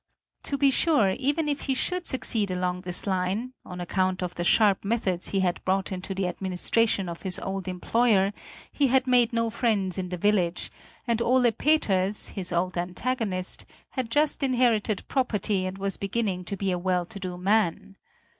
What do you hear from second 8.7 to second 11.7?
he had made no friends in the village, and Ole